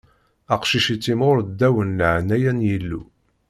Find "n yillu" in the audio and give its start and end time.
2.53-3.01